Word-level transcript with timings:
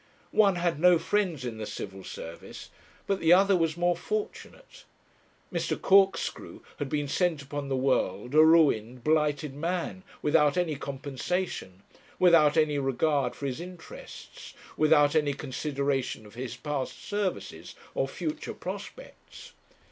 One 0.33 0.55
had 0.55 0.79
no 0.79 0.97
friends 0.97 1.45
in 1.45 1.59
the 1.59 1.67
Civil 1.67 2.03
Service, 2.03 2.71
but 3.05 3.19
the 3.19 3.33
other 3.33 3.55
was 3.55 3.77
more 3.77 3.95
fortunate. 3.95 4.83
Mr. 5.53 5.79
Corkscrew 5.79 6.61
had 6.79 6.89
been 6.89 7.07
sent 7.07 7.43
upon 7.43 7.69
the 7.69 7.75
world 7.77 8.33
a 8.33 8.43
ruined, 8.43 9.03
blighted 9.03 9.53
man, 9.53 10.01
without 10.23 10.57
any 10.57 10.75
compensation, 10.75 11.83
without 12.17 12.57
any 12.57 12.79
regard 12.79 13.35
for 13.35 13.45
his 13.45 13.61
interests, 13.61 14.55
without 14.75 15.15
any 15.15 15.35
consideration 15.35 16.27
for 16.31 16.39
his 16.39 16.57
past 16.57 16.99
services 17.03 17.75
or 17.93 18.07
future 18.07 18.55
prospects. 18.55 19.51